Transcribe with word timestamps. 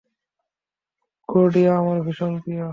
Claudia 1.29 1.71
আমার 1.77 1.97
ভীষণ 2.01 2.31
প্রিয়। 2.39 2.65